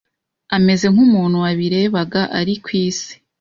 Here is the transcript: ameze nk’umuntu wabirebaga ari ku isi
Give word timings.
ameze 0.57 0.85
nk’umuntu 0.93 1.35
wabirebaga 1.43 2.21
ari 2.39 2.53
ku 2.63 2.69
isi 2.85 3.13